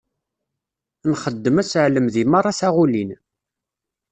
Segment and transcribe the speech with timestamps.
[1.11, 3.09] Nxeddem aseɛlem deg merra taɣulin.